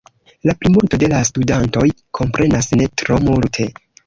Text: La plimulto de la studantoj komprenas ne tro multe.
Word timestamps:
La 0.49 0.53
plimulto 0.61 0.99
de 1.03 1.09
la 1.11 1.19
studantoj 1.29 1.83
komprenas 2.21 2.71
ne 2.81 2.89
tro 3.05 3.21
multe. 3.31 3.71